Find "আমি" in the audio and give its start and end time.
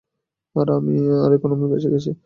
1.55-1.65